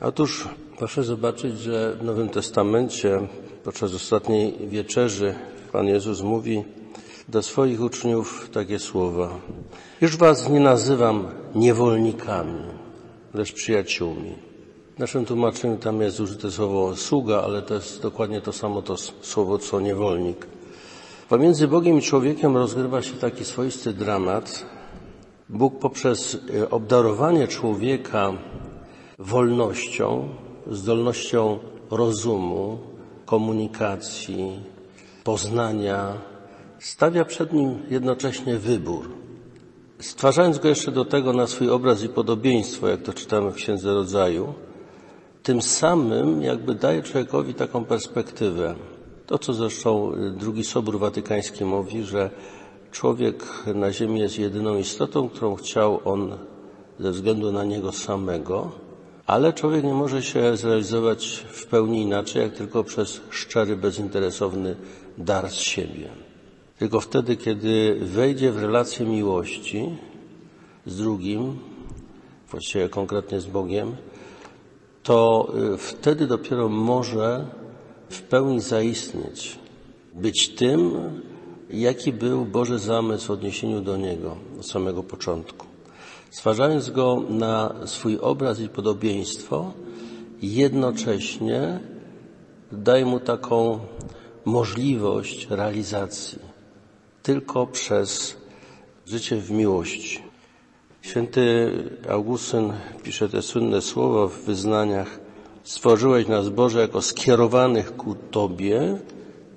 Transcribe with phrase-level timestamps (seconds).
[0.00, 0.48] Otóż
[0.78, 3.20] proszę zobaczyć, że w Nowym Testamencie
[3.64, 5.34] podczas ostatniej wieczerzy
[5.72, 6.64] Pan Jezus mówi
[7.28, 9.30] do swoich uczniów takie słowa.
[10.00, 12.62] Już was nie nazywam niewolnikami,
[13.34, 14.34] lecz przyjaciółmi.
[14.96, 18.96] W naszym tłumaczeniu tam jest użyte słowo sługa, ale to jest dokładnie to samo to
[19.20, 20.46] słowo co niewolnik.
[21.28, 24.66] Pomiędzy Bogiem i człowiekiem rozgrywa się taki swoisty dramat.
[25.48, 28.32] Bóg poprzez e, obdarowanie człowieka
[29.18, 30.28] wolnością,
[30.70, 31.58] zdolnością
[31.90, 32.78] rozumu,
[33.26, 34.60] komunikacji,
[35.24, 36.14] poznania,
[36.78, 39.08] stawia przed nim jednocześnie wybór.
[39.98, 43.94] Stwarzając go jeszcze do tego na swój obraz i podobieństwo, jak to czytamy w Księdze
[43.94, 44.54] Rodzaju,
[45.42, 48.74] tym samym jakby daje człowiekowi taką perspektywę.
[49.26, 52.30] To, co zresztą drugi Sobór Watykański mówi, że
[52.90, 53.44] człowiek
[53.74, 56.38] na ziemi jest jedyną istotą, którą chciał on
[56.98, 58.72] ze względu na niego samego,
[59.28, 64.76] ale człowiek nie może się zrealizować w pełni inaczej, jak tylko przez szczery, bezinteresowny
[65.18, 66.08] dar z siebie.
[66.78, 69.88] Tylko wtedy, kiedy wejdzie w relację miłości
[70.86, 71.58] z drugim,
[72.50, 73.96] właściwie konkretnie z Bogiem,
[75.02, 77.46] to y, wtedy dopiero może
[78.10, 79.58] w pełni zaistnieć,
[80.14, 80.92] być tym,
[81.70, 85.67] jaki był Boży zamysł w odniesieniu do Niego od samego początku.
[86.30, 89.72] Stwarzając Go na swój obraz i podobieństwo,
[90.42, 91.80] jednocześnie
[92.72, 93.80] daje Mu taką
[94.44, 96.38] możliwość realizacji
[97.22, 98.36] tylko przez
[99.06, 100.22] życie w miłości.
[101.02, 101.72] Święty
[102.08, 105.20] Augustyn pisze te słynne słowa w wyznaniach
[105.68, 108.98] Stworzyłeś nas Boże jako skierowanych ku Tobie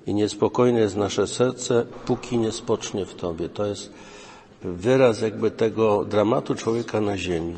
[0.06, 3.50] i niespokojne jest nasze serce, póki nie spocznie w Tobie.
[3.50, 3.94] To jest
[4.64, 7.56] wyraz jakby tego dramatu człowieka na ziemi.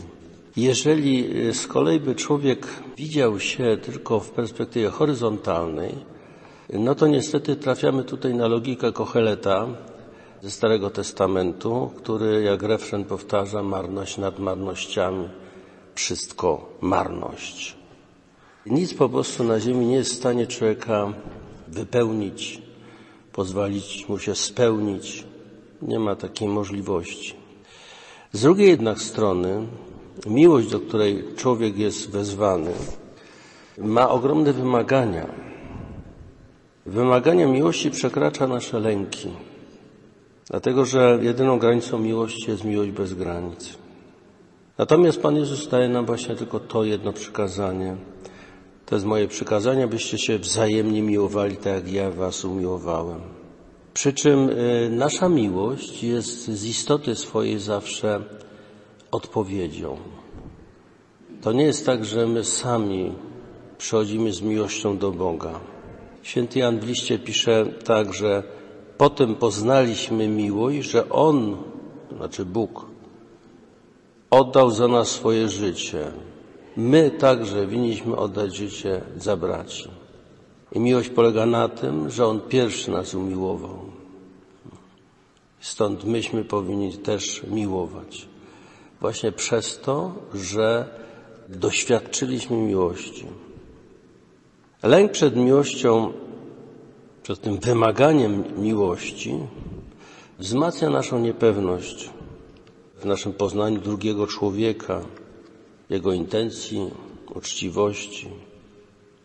[0.58, 5.96] Jeżeli z kolei by człowiek widział się tylko w perspektywie horyzontalnej,
[6.74, 9.68] no to niestety trafiamy tutaj na logikę Kocheleta
[10.42, 15.30] ze Starego Testamentu, który jak refren powtarza marność nad marnościami,
[15.96, 17.76] wszystko marność.
[18.66, 21.14] Nic po prostu na ziemi nie jest w stanie człowieka
[21.68, 22.62] wypełnić,
[23.32, 25.33] pozwolić mu się spełnić.
[25.88, 27.34] Nie ma takiej możliwości.
[28.32, 29.68] Z drugiej jednak strony,
[30.28, 32.72] miłość, do której człowiek jest wezwany,
[33.78, 35.28] ma ogromne wymagania.
[36.86, 39.30] Wymagania miłości przekracza nasze lęki,
[40.50, 43.78] dlatego że jedyną granicą miłości jest miłość bez granic.
[44.78, 47.96] Natomiast Pan Jezus daje nam właśnie tylko to jedno przykazanie.
[48.86, 53.43] To jest moje przykazanie, byście się wzajemnie miłowali, tak jak ja Was umiłowałem.
[53.94, 58.22] Przy czym y, nasza miłość jest z istoty swojej zawsze
[59.12, 59.98] odpowiedzią.
[61.42, 63.12] To nie jest tak, że my sami
[63.78, 65.60] przychodzimy z miłością do Boga.
[66.24, 68.44] Święty Jan w liście pisze tak, że
[68.98, 71.58] potem poznaliśmy miłość, że On,
[72.18, 72.86] znaczy Bóg,
[74.30, 76.12] oddał za nas swoje życie.
[76.78, 79.90] My także winniśmy oddać życie za braci.
[80.74, 83.80] I miłość polega na tym, że On pierwszy nas umiłował.
[85.60, 88.28] Stąd myśmy powinni też miłować.
[89.02, 90.90] Właśnie przez to, że
[91.50, 93.26] doświadczyliśmy miłości.
[94.84, 96.14] Lęk przed miłością,
[97.24, 99.40] przed tym wymaganiem miłości
[100.40, 102.10] wzmacnia naszą niepewność
[103.00, 105.02] w naszym poznaniu drugiego człowieka,
[105.90, 106.92] jego intencji,
[107.36, 108.28] uczciwości.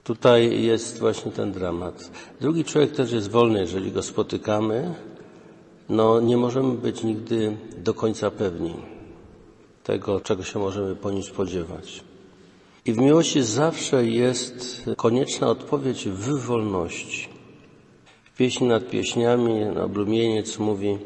[0.08, 2.10] Tutaj jest właśnie ten dramat.
[2.40, 4.94] Drugi człowiek też jest wolny, jeżeli go spotykamy,
[5.88, 8.74] no nie możemy być nigdy do końca pewni
[9.84, 12.04] tego, czego się możemy po nim spodziewać.
[12.84, 17.28] I w miłości zawsze jest konieczna odpowiedź w wolności.
[18.24, 19.88] W pieśni nad pieśniami na
[20.58, 20.98] mówi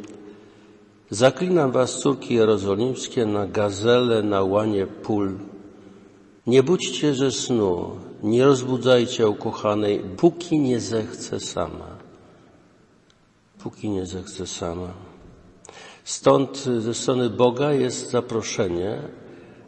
[1.11, 5.33] Zaklinam was, córki jerozolimskie, na gazele, na łanie pól.
[6.47, 7.91] Nie budźcie ze snu,
[8.23, 11.97] nie rozbudzajcie ukochanej, póki nie zechce sama.
[13.63, 14.93] Póki nie zechce sama.
[16.05, 18.99] Stąd ze strony Boga jest zaproszenie,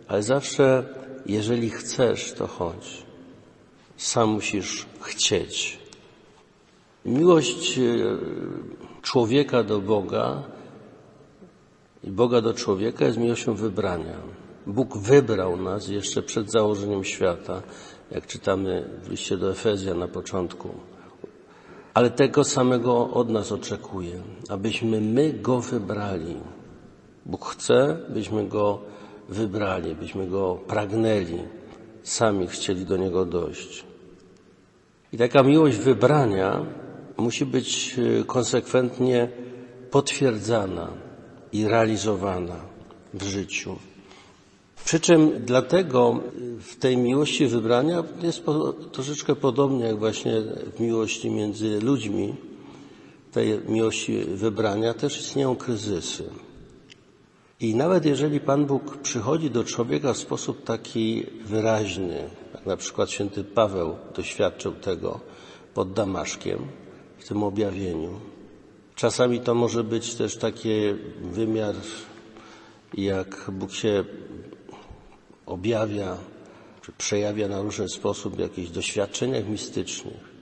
[0.09, 0.85] ale zawsze
[1.27, 3.05] jeżeli chcesz, to chodź.
[3.97, 5.79] Sam musisz chcieć.
[7.05, 7.83] Miłość e,
[9.03, 10.43] człowieka do Boga
[12.05, 14.17] i Boga do człowieka jest miłością wybrania.
[14.67, 17.62] Bóg wybrał nas jeszcze przed założeniem świata,
[18.11, 20.69] jak czytamy w liście do Efezja na początku.
[21.95, 26.37] Ale tego samego od nas oczekuje, abyśmy my Go wybrali.
[27.27, 28.81] Bóg chce, byśmy Go
[29.29, 31.39] wybrali, byśmy Go pragnęli,
[32.03, 33.85] sami chcieli do Niego dojść.
[35.12, 36.67] I taka miłość wybrania
[37.17, 39.29] musi być y, konsekwentnie
[39.91, 40.89] potwierdzana
[41.53, 42.57] i realizowana
[43.15, 43.77] w życiu.
[44.94, 46.20] Przy czym dlatego
[46.61, 48.43] w tej miłości wybrania jest
[48.93, 50.41] troszeczkę podobnie jak właśnie
[50.76, 52.35] w miłości między ludźmi,
[53.32, 56.25] tej miłości wybrania też istnieją kryzysy.
[57.61, 63.11] I nawet jeżeli Pan Bóg przychodzi do człowieka w sposób taki wyraźny, jak na przykład
[63.11, 65.20] święty Paweł doświadczył tego
[65.75, 66.58] pod Damaszkiem,
[67.19, 68.20] w tym objawieniu,
[68.94, 70.70] czasami to może być też taki
[71.23, 71.75] wymiar,
[72.97, 74.05] jak Bóg się
[75.46, 76.17] objawia,
[76.82, 80.35] czy przejawia na różny sposób w jakichś doświadczeniach mistycznych,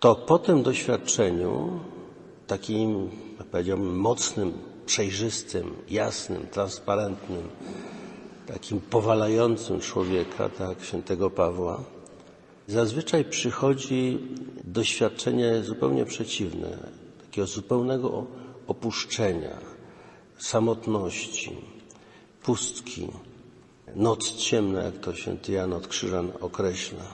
[0.00, 1.80] to po tym doświadczeniu,
[2.46, 3.10] takim,
[3.52, 4.52] powiedziałbym, mocnym,
[4.86, 7.48] przejrzystym, jasnym, transparentnym,
[8.46, 11.84] takim powalającym człowieka, tak, świętego Pawła,
[12.66, 14.18] zazwyczaj przychodzi
[14.64, 16.78] doświadczenie zupełnie przeciwne,
[17.24, 18.26] takiego zupełnego
[18.66, 19.58] opuszczenia,
[20.38, 21.56] samotności,
[22.42, 23.08] pustki,
[23.96, 27.04] noc ciemna, jak to święty Jan od Krzyża określa.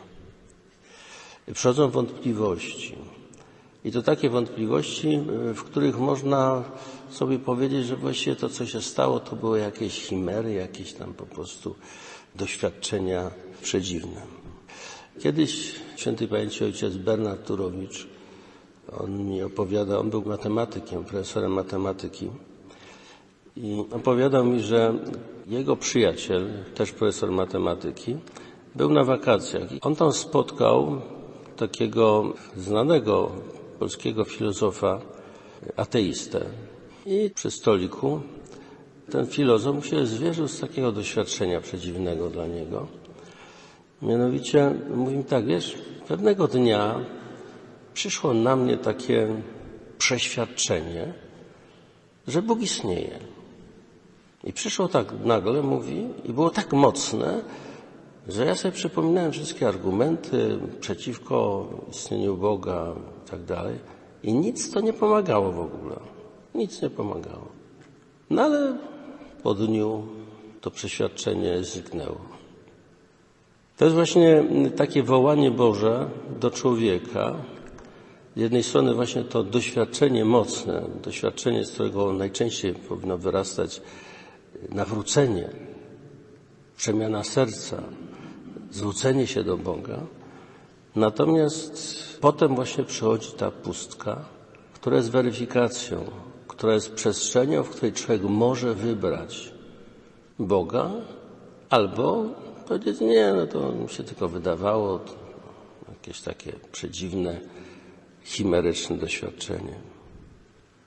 [1.55, 2.95] Przychodzą wątpliwości.
[3.85, 5.19] I to takie wątpliwości,
[5.55, 6.65] w których można
[7.11, 11.27] sobie powiedzieć, że właściwie to, co się stało, to były jakieś chimery, jakieś tam po
[11.27, 11.75] prostu
[12.35, 13.31] doświadczenia
[13.63, 14.21] przedziwne.
[15.21, 18.07] Kiedyś święty pamięci ojciec Bernard Turowicz,
[18.99, 22.31] on mi opowiada, on był matematykiem, profesorem matematyki
[23.57, 24.95] i opowiadał mi, że
[25.47, 28.17] jego przyjaciel, też profesor matematyki,
[28.75, 29.69] był na wakacjach.
[29.81, 31.01] On tam spotkał
[31.57, 33.31] takiego znanego
[33.79, 35.01] polskiego filozofa,
[35.77, 36.41] ateistę.
[37.07, 38.21] I przy stoliku
[39.11, 42.87] ten filozof mu się zwierzył z takiego doświadczenia przedziwnego dla niego.
[44.03, 45.79] Mianowicie mówi mi tak, wiesz,
[46.09, 47.01] pewnego dnia
[47.95, 49.43] przyszło na mnie takie
[49.99, 51.15] przeświadczenie,
[52.29, 53.34] że Bóg istnieje.
[54.45, 57.41] I przyszło tak nagle, mówi, i było tak mocne,
[58.29, 62.95] że ja sobie przypominałem wszystkie argumenty przeciwko istnieniu Boga
[63.27, 63.79] i tak dalej.
[64.23, 65.97] I nic to nie pomagało w ogóle.
[66.55, 67.49] Nic nie pomagało.
[68.31, 68.79] No ale
[69.43, 70.07] po dniu
[70.61, 72.21] to przeświadczenie zniknęło.
[73.77, 74.45] To jest właśnie
[74.77, 76.11] takie wołanie Boże
[76.41, 77.35] do człowieka.
[78.37, 83.83] Z jednej strony właśnie to doświadczenie mocne, doświadczenie, z którego najczęściej powinno wyrastać
[84.69, 85.49] nawrócenie,
[86.77, 87.83] przemiana serca,
[88.71, 89.99] zwrócenie się do Boga.
[90.97, 94.25] Natomiast potem właśnie przychodzi ta pustka,
[94.75, 96.05] która jest weryfikacją,
[96.49, 99.55] która jest przestrzenią, w której człowiek może wybrać
[100.39, 100.91] Boga
[101.71, 102.25] albo
[102.69, 105.01] powiedzieć, nie, no to mi się tylko wydawało,
[105.89, 107.41] jakieś takie przedziwne,
[108.25, 109.75] chimeryczne doświadczenie.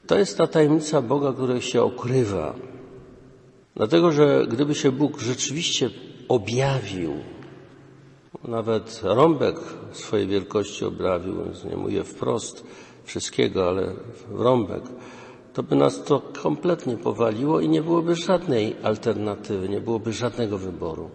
[0.08, 2.56] To jest ta tajemnica Boga, która się okrywa
[3.78, 5.90] Dlatego, że gdyby się Bóg rzeczywiście
[6.28, 7.14] objawił,
[8.44, 9.56] nawet rąbek
[9.92, 12.64] swojej wielkości objawił, więc nie mówię wprost
[13.04, 13.94] wszystkiego, ale
[14.32, 14.84] rąbek,
[15.54, 21.10] to by nas to kompletnie powaliło i nie byłoby żadnej alternatywy, nie byłoby żadnego wyboru.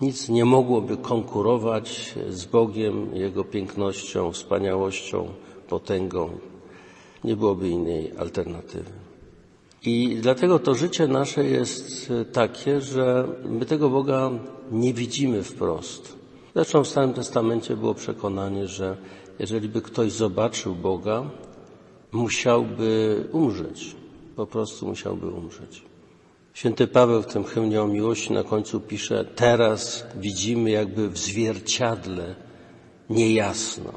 [0.00, 5.28] Nic nie mogłoby konkurować z Bogiem, Jego pięknością, wspaniałością,
[5.68, 6.30] potęgą.
[7.24, 9.01] Nie byłoby innej alternatywy.
[9.84, 14.30] I dlatego to życie nasze jest e, takie, że my tego Boga
[14.70, 16.16] nie widzimy wprost.
[16.54, 18.96] Zresztą w Starym Testamencie było przekonanie, że
[19.38, 21.30] jeżeli by ktoś zobaczył Boga,
[22.12, 23.96] musiałby umrzeć.
[24.36, 25.82] Po prostu musiałby umrzeć.
[26.54, 32.34] Święty Paweł w tym hymnie o miłości na końcu pisze, teraz widzimy jakby w zwierciadle
[33.10, 33.92] niejasno.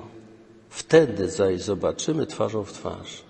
[0.70, 3.24] Wtedy zaś zobaczymy twarzą w twarz.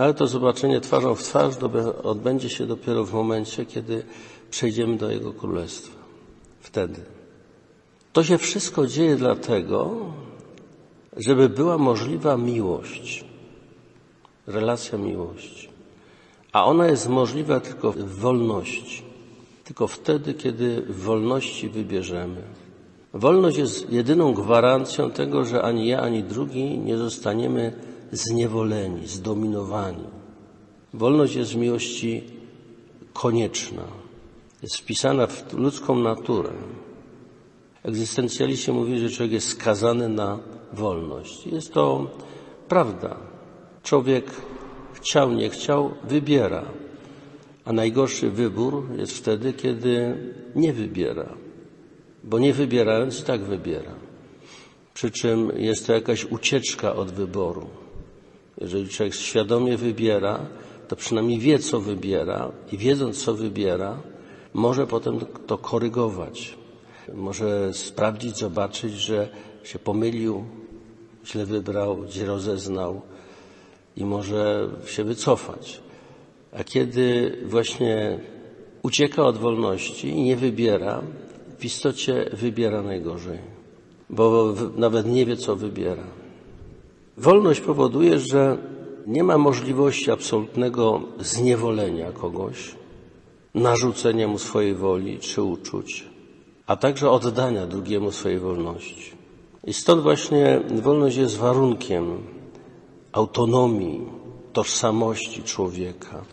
[0.00, 1.54] Ale to zobaczenie twarzą w twarz
[2.02, 4.02] odbędzie się dopiero w momencie, kiedy
[4.50, 6.00] przejdziemy do Jego Królestwa.
[6.60, 7.00] Wtedy.
[8.12, 9.90] To się wszystko dzieje dlatego,
[11.16, 13.24] żeby była możliwa miłość,
[14.46, 15.68] relacja miłości.
[16.52, 19.02] A ona jest możliwa tylko w wolności.
[19.64, 22.42] Tylko wtedy, kiedy w wolności wybierzemy.
[23.12, 30.04] Wolność jest jedyną gwarancją tego, że ani ja, ani drugi nie zostaniemy zniewoleni, zdominowani.
[30.94, 32.24] Wolność jest w miłości
[33.12, 33.82] konieczna,
[34.62, 36.52] jest wpisana w ludzką naturę.
[37.82, 40.38] Egzystencjaliści mówili, że człowiek jest skazany na
[40.72, 41.46] wolność.
[41.46, 42.10] Jest to
[42.68, 43.16] prawda.
[43.82, 44.24] Człowiek
[44.92, 46.64] chciał, nie chciał, wybiera.
[47.64, 50.16] A najgorszy wybór jest wtedy, kiedy
[50.54, 51.34] nie wybiera.
[52.24, 53.94] bo nie wybierając i tak wybiera.
[54.94, 57.66] Przy czym jest to jakaś ucieczka od wyboru.
[58.60, 60.40] Jeżeli człowiek świadomie wybiera,
[60.88, 64.02] to przynajmniej wie, co wybiera i wiedząc, co wybiera,
[64.54, 66.58] może potem to korygować.
[67.14, 69.28] Może sprawdzić, zobaczyć, że
[69.64, 70.44] się pomylił,
[71.26, 73.00] źle wybrał, gdzie rozeznał
[73.96, 75.80] i może się wycofać.
[76.52, 78.18] A kiedy właśnie
[78.82, 81.02] ucieka od wolności i nie wybiera,
[81.58, 83.38] w istocie wybiera najgorzej,
[84.10, 86.19] bo nawet nie wie, co wybiera.
[87.20, 88.58] Wolność powoduje, że
[89.06, 92.74] nie ma możliwości absolutnego zniewolenia kogoś,
[93.54, 96.04] narzucenia mu swojej woli czy uczuć,
[96.66, 99.12] a także oddania drugiemu swojej wolności.
[99.64, 102.18] I stąd właśnie wolność jest warunkiem
[103.12, 104.00] autonomii,
[104.52, 106.24] tożsamości człowieka,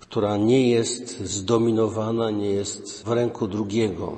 [0.00, 4.16] która nie jest zdominowana, nie jest w ręku drugiego.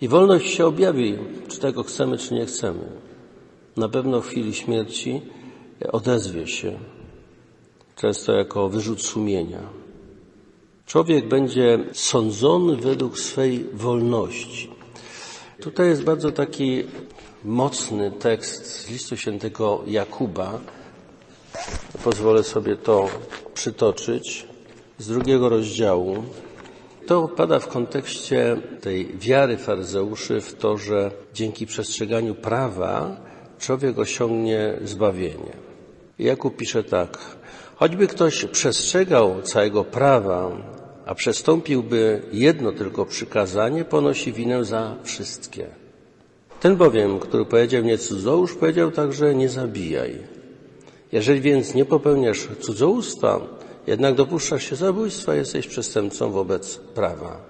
[0.00, 1.14] I wolność się objawi,
[1.48, 3.04] czy tego chcemy, czy nie chcemy.
[3.76, 5.22] Na pewno w chwili śmierci
[5.92, 6.78] odezwie się,
[7.96, 9.60] często jako wyrzut sumienia.
[10.86, 14.70] Człowiek będzie sądzony według swej wolności.
[15.60, 16.84] Tutaj jest bardzo taki
[17.44, 20.60] mocny tekst z listu świętego Jakuba.
[22.04, 23.08] Pozwolę sobie to
[23.54, 24.46] przytoczyć
[24.98, 26.24] z drugiego rozdziału.
[27.06, 33.16] To pada w kontekście tej wiary faryzeuszy w to, że dzięki przestrzeganiu prawa
[33.64, 35.52] człowiek osiągnie zbawienie.
[36.18, 37.18] Jakub pisze tak.
[37.76, 40.50] Choćby ktoś przestrzegał całego prawa,
[41.06, 45.66] a przestąpiłby jedno tylko przykazanie, ponosi winę za wszystkie.
[46.60, 50.18] Ten bowiem, który powiedział nie cudzołóż, powiedział także nie zabijaj.
[51.12, 53.40] Jeżeli więc nie popełniasz cudzołóstwa,
[53.86, 57.40] jednak dopuszczasz się zabójstwa, jesteś przestępcą wobec prawa.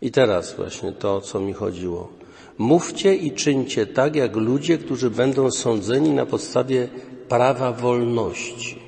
[0.00, 2.18] I teraz właśnie to, o co mi chodziło.
[2.58, 6.88] Mówcie i czyńcie tak, jak ludzie, którzy będą sądzeni na podstawie
[7.28, 8.78] prawa wolności.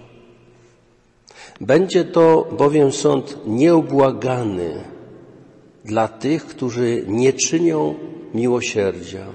[1.60, 4.84] Będzie to bowiem sąd nieubłagany
[5.84, 7.94] dla tych, którzy nie czynią
[8.34, 9.26] miłosierdzia.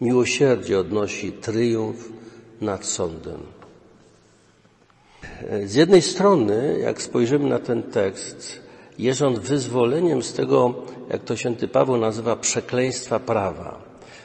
[0.00, 2.12] Miłosierdzie odnosi tryumf
[2.60, 3.40] nad sądem.
[5.64, 8.60] Z jednej strony, jak spojrzymy na ten tekst,
[9.02, 10.74] jest on wyzwoleniem z tego,
[11.10, 13.82] jak to święty Paweł nazywa, przekleństwa prawa.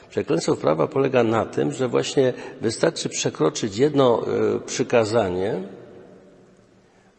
[0.09, 5.63] Przekleństwo prawa polega na tym, że właśnie wystarczy przekroczyć jedno e, przykazanie,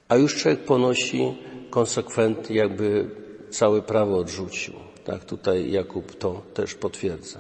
[0.08, 1.34] a już człowiek ponosi
[1.70, 3.10] konsekwentnie, jakby
[3.50, 4.75] całe prawo odrzucił.
[5.04, 7.38] Tak, tutaj Jakub to też potwierdza.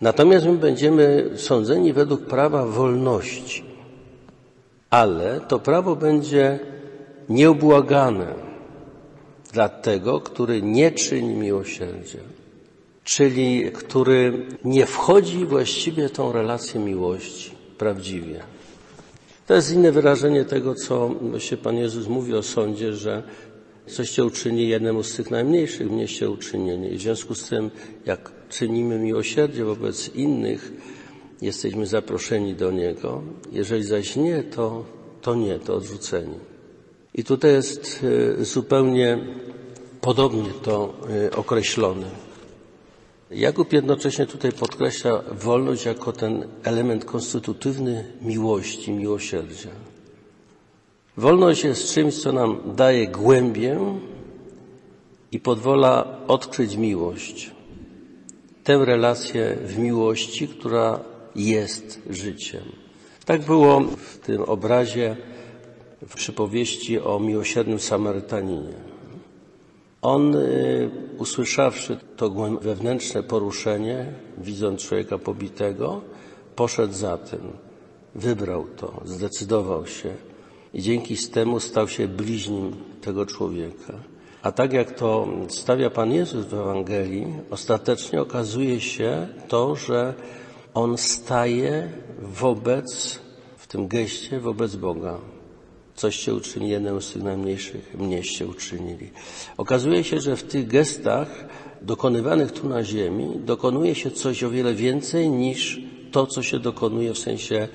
[0.00, 3.64] Natomiast my będziemy sądzeni według prawa wolności,
[4.90, 6.58] ale to prawo będzie
[7.28, 8.49] nieubłagane
[9.52, 12.18] dla tego, który nie czyni miłosierdzia,
[13.04, 18.40] czyli który nie wchodzi właściwie w tą relację miłości prawdziwie.
[19.46, 23.22] To jest inne wyrażenie tego, co się Pan Jezus mówi o sądzie, że
[23.86, 26.88] coście uczyni jednemu z tych najmniejszych, mnieście uczynienie.
[26.88, 27.70] I w związku z tym,
[28.06, 30.72] jak czynimy miłosierdzie wobec innych,
[31.42, 33.22] jesteśmy zaproszeni do Niego.
[33.52, 34.84] Jeżeli zaś nie, to,
[35.22, 36.49] to nie, to odrzuceni.
[37.20, 38.04] I tutaj jest
[38.40, 39.18] e, zupełnie
[40.00, 40.94] podobnie to
[41.26, 42.06] e, określone.
[43.30, 49.70] Jakub jednocześnie tutaj podkreśla wolność jako ten element konstytutywny miłości, miłosierdzia.
[51.16, 53.78] Wolność jest czymś, co nam daje głębię
[55.32, 57.50] i pozwala odkryć miłość.
[58.64, 61.00] Tę relację w miłości, która
[61.36, 62.64] jest życiem.
[63.24, 65.16] Tak było w tym obrazie
[66.06, 68.74] w przypowieści o miłosiernym Samarytaninie.
[70.02, 72.30] On, y, usłyszawszy to
[72.60, 76.00] wewnętrzne poruszenie, widząc człowieka pobitego,
[76.56, 77.40] poszedł za tym,
[78.14, 80.14] wybrał to, zdecydował się
[80.74, 83.92] i dzięki temu stał się bliźnim tego człowieka.
[84.42, 90.14] A tak jak to stawia Pan Jezus w Ewangelii, ostatecznie okazuje się to, że
[90.74, 91.92] On staje
[92.22, 93.18] wobec,
[93.56, 95.18] w tym geście, wobec Boga.
[96.00, 99.10] Coście uczynili jednemu z tych najmniejszych, mnieście uczynili.
[99.56, 101.28] Okazuje się, że w tych gestach
[101.82, 105.80] dokonywanych tu na ziemi dokonuje się coś o wiele więcej niż
[106.12, 107.68] to, co się dokonuje w sensie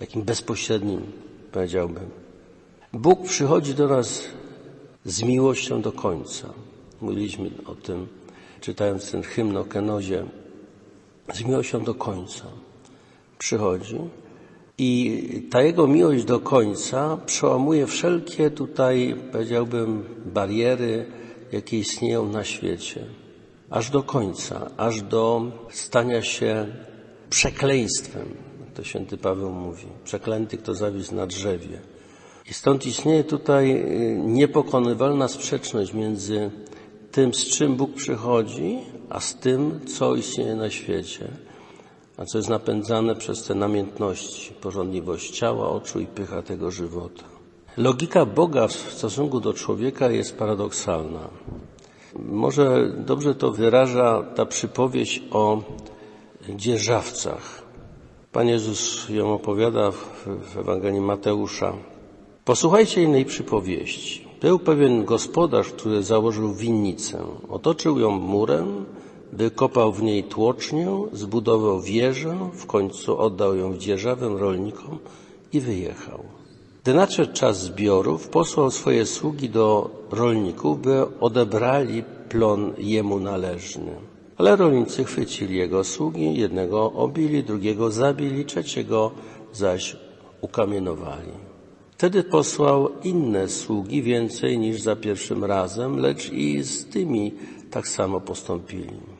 [0.00, 1.00] takim bezpośrednim,
[1.52, 2.10] powiedziałbym.
[2.92, 4.24] Bóg przychodzi do nas
[5.04, 6.52] z miłością do końca.
[7.00, 8.06] Mówiliśmy o tym,
[8.60, 10.24] czytając ten hymn o Kenozie.
[11.34, 12.44] Z miłością do końca
[13.38, 13.98] przychodzi
[14.78, 21.06] i ta Jego miłość do końca przełamuje wszelkie tutaj, powiedziałbym, bariery,
[21.52, 23.04] jakie istnieją na świecie.
[23.70, 26.66] aż do końca, aż do stania się
[27.30, 28.28] przekleństwem.
[28.74, 29.86] To święty Paweł mówi.
[30.04, 31.80] Przeklęty, kto zawisł na drzewie.
[32.50, 36.50] I stąd istnieje tutaj y, niepokonywalna sprzeczność między
[37.12, 38.78] tym, z czym Bóg przychodzi,
[39.10, 41.28] a z tym, co istnieje na świecie,
[42.16, 47.24] a co jest napędzane przez te namiętności, porządliwość ciała, oczu i pycha tego żywota.
[47.76, 51.28] Logika Boga w stosunku do człowieka jest paradoksalna.
[52.18, 55.62] Może dobrze to wyraża ta przypowieść o
[56.48, 57.62] dzierżawcach.
[58.32, 61.72] Pan Jezus ją opowiada w Ewangelii Mateusza.
[62.44, 64.28] Posłuchajcie innej przypowieści.
[64.40, 67.24] Był pewien gospodarz, który założył winnicę.
[67.48, 68.86] Otoczył ją murem,
[69.32, 74.98] wykopał w niej tłocznię, zbudował wieżę, w końcu oddał ją w dzierżawę rolnikom
[75.52, 76.20] i wyjechał.
[76.82, 83.92] Gdy nadszedł czas zbiorów, posłał swoje sługi do rolników, by odebrali plon jemu należny.
[84.36, 89.10] Ale rolnicy chwycili jego sługi, jednego obili, drugiego zabili, trzeciego
[89.52, 89.96] zaś
[90.40, 91.32] ukamienowali.
[91.90, 97.34] Wtedy posłał inne sługi, więcej niż za pierwszym razem, lecz i z tymi
[97.70, 99.15] tak samo postąpili.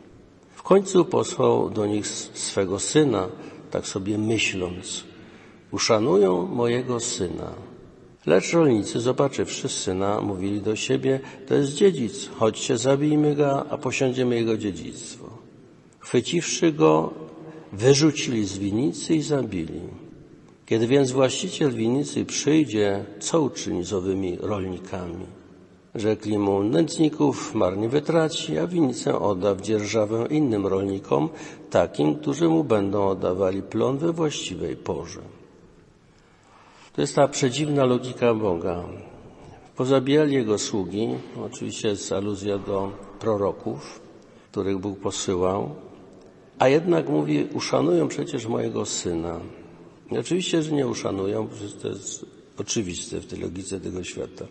[0.66, 3.28] Końcu posłał do nich swego syna,
[3.70, 5.04] tak sobie myśląc,
[5.70, 7.50] uszanują mojego syna.
[8.26, 14.34] Lecz rolnicy, zobaczywszy syna, mówili do siebie, to jest dziedzic, chodźcie, zabijmy go, a posiądziemy
[14.36, 15.24] jego dziedzictwo.
[15.98, 17.14] Chwyciwszy go,
[17.72, 19.80] wyrzucili z winnicy i zabili.
[20.66, 25.26] Kiedy więc właściciel winnicy przyjdzie, co uczyni z owymi rolnikami?
[25.96, 31.28] Rzekli mu, nędzników marnie wytraci, a winnicę odda w dzierżawę innym rolnikom,
[31.70, 35.20] takim, którzy mu będą oddawali plon we właściwej porze.
[36.92, 38.84] To jest ta przedziwna logika Boga.
[39.76, 41.08] Pozabijali jego sługi,
[41.46, 44.00] oczywiście jest aluzja do proroków,
[44.50, 45.74] których Bóg posyłał,
[46.58, 49.40] a jednak mówi, uszanują przecież mojego syna.
[50.10, 51.48] I oczywiście, że nie uszanują,
[51.82, 52.26] to jest
[52.58, 54.44] oczywiste w tej logice tego świata.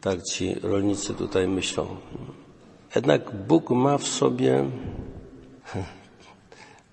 [0.00, 1.86] Tak ci rolnicy tutaj myślą.
[2.94, 4.64] Jednak Bóg ma w sobie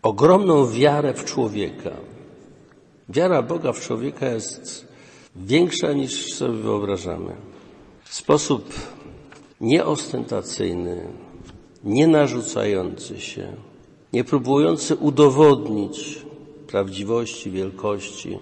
[0.01, 1.91] ogromną wiarę w człowieka.
[3.09, 4.87] Wiara Boga w człowieka jest
[5.35, 7.35] większa niż sobie wyobrażamy.
[8.03, 8.73] W sposób
[9.61, 11.07] nieostentacyjny,
[11.83, 13.53] nie narzucający się,
[14.13, 16.25] nie próbujący udowodnić
[16.67, 18.39] prawdziwości, wielkości,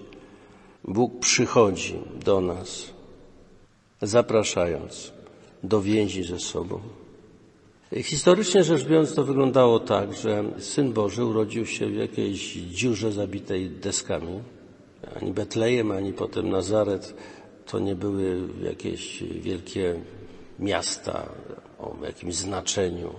[0.83, 2.94] Bóg przychodzi do nas,
[4.01, 5.13] zapraszając
[5.63, 6.79] do więzi ze sobą.
[7.93, 13.69] Historycznie rzecz biorąc, to wyglądało tak, że Syn Boży urodził się w jakiejś dziurze zabitej
[13.69, 14.39] deskami.
[15.21, 17.13] Ani Betlejem, ani potem Nazaret
[17.65, 19.99] to nie były jakieś wielkie
[20.59, 21.29] miasta
[21.79, 23.13] o jakimś znaczeniu.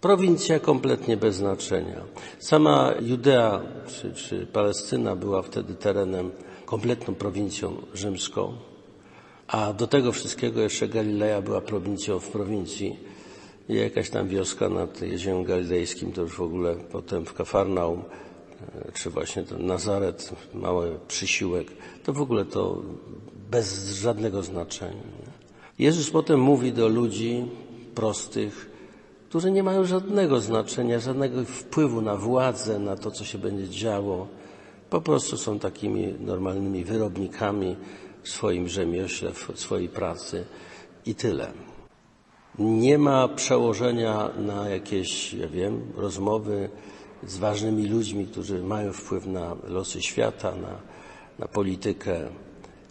[0.00, 2.00] Prowincja kompletnie bez znaczenia.
[2.38, 6.30] Sama Judea czy, czy Palestyna była wtedy terenem,
[6.66, 8.52] kompletną prowincją rzymską,
[9.50, 12.96] a do tego wszystkiego jeszcze Galileja była prowincją w prowincji.
[13.68, 18.92] I jakaś tam wioska nad Jeziorem Galilejskim, to już w ogóle potem w Kafarnaum, e,
[18.92, 21.66] czy właśnie ten Nazaret, mały przysiłek,
[22.04, 22.82] to w ogóle to
[23.50, 25.02] bez żadnego znaczenia.
[25.78, 27.44] Jezus potem mówi do ludzi
[27.94, 28.70] prostych,
[29.28, 34.28] którzy nie mają żadnego znaczenia, żadnego wpływu na władzę, na to, co się będzie działo.
[34.90, 37.76] Po prostu są takimi normalnymi wyrobnikami
[38.22, 40.44] w swoim rzemiośle, w swojej pracy
[41.06, 41.52] i tyle.
[42.58, 46.70] Nie ma przełożenia na jakieś, ja wiem, rozmowy
[47.26, 50.80] z ważnymi ludźmi, którzy mają wpływ na losy świata, na,
[51.38, 52.28] na politykę.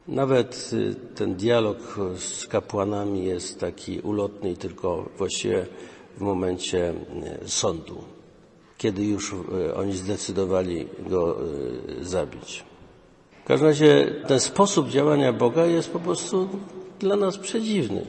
[0.08, 1.78] Nawet y, ten dialog
[2.18, 5.66] z kapłanami jest taki ulotny, tylko właściwie
[6.18, 6.94] w momencie
[7.44, 8.04] y, sądu,
[8.78, 11.38] kiedy już y, oni zdecydowali go
[12.02, 12.69] zabić.
[13.50, 16.50] Każdym razie ten sposób działania Boga jest po prostu
[17.00, 18.06] dla nas przedziwny.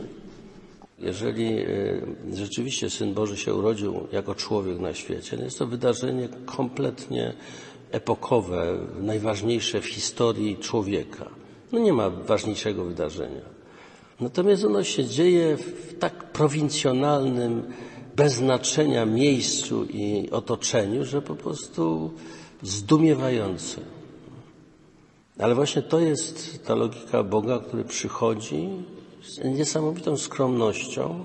[0.99, 1.57] Jeżeli
[2.33, 7.33] rzeczywiście Syn Boży się urodził jako człowiek na świecie, jest to wydarzenie kompletnie
[7.91, 11.27] epokowe, najważniejsze w historii człowieka.
[11.73, 13.45] No nie ma ważniejszego wydarzenia.
[14.21, 17.63] Natomiast ono się dzieje w tak prowincjonalnym,
[18.17, 22.11] bez znaczenia miejscu i otoczeniu, że po prostu
[22.63, 24.00] zdumiewające.
[25.43, 28.69] Ale właśnie to jest ta logika Boga, który przychodzi
[29.23, 31.25] z niesamowitą skromnością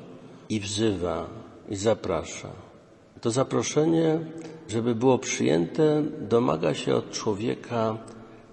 [0.50, 1.30] i wzywa
[1.70, 2.50] i zaprasza.
[3.22, 4.20] To zaproszenie,
[4.68, 7.98] żeby było przyjęte, domaga się od człowieka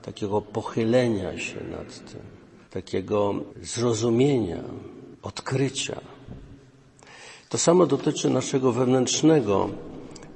[0.02, 2.20] takiego pochylenia się nad tym,
[2.70, 4.62] takiego zrozumienia,
[5.22, 6.00] odkrycia.
[7.48, 9.68] To samo dotyczy naszego wewnętrznego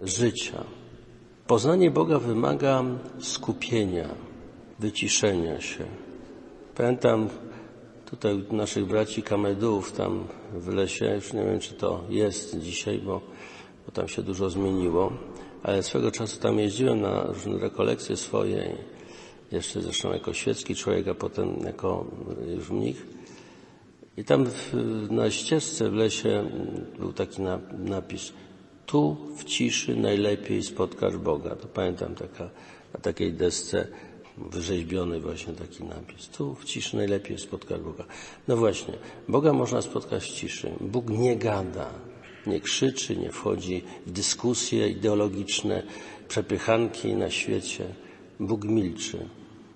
[0.03, 0.65] życia.
[1.47, 2.85] Poznanie Boga wymaga
[3.21, 4.09] skupienia,
[4.79, 5.85] wyciszenia się.
[6.75, 7.29] Pamiętam
[8.11, 13.21] tutaj naszych braci Kamedów tam w lesie, już nie wiem czy to jest dzisiaj, bo,
[13.87, 15.13] bo tam się dużo zmieniło,
[15.63, 18.77] ale swego czasu tam jeździłem na różne rekolekcje swoje,
[19.53, 22.07] jeszcze zresztą jako świecki człowiek, a potem jako
[22.57, 23.07] już mnich.
[24.17, 24.75] I tam w,
[25.11, 26.51] na ścieżce w lesie
[26.99, 28.33] był taki na, napis
[28.87, 31.57] tu w ciszy najlepiej spotkasz Boga.
[31.57, 32.51] To pamiętam taka,
[32.95, 33.89] na takiej desce
[34.39, 36.29] wyrzeźbiony właśnie taki napis.
[36.29, 38.05] Tu w ciszy najlepiej spotkasz Boga.
[38.49, 38.95] No właśnie,
[39.29, 40.73] Boga można spotkać w ciszy.
[40.81, 41.91] Bóg nie gada,
[42.47, 45.83] nie krzyczy, nie wchodzi w dyskusje ideologiczne,
[46.29, 47.85] przepychanki na świecie.
[48.41, 49.29] Bóg milczy,